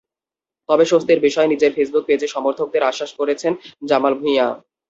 তবে 0.69 0.83
স্বস্তির 0.85 1.19
বিষয়, 1.19 1.47
নিজের 1.47 1.71
ফেসবুক 1.75 2.03
পেজে 2.07 2.27
সমর্থকদের 2.27 2.87
আশ্বস্ত 2.89 3.15
করেছেন 3.19 3.51
জামাল 3.89 4.13
ভূঁইয়া। 4.19 4.47